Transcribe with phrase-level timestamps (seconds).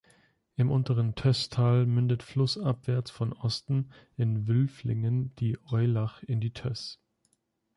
[0.55, 6.99] Im unteren Tösstal mündet flussabwärts von Osten, in Wülflingen, die Eulach in die Töss.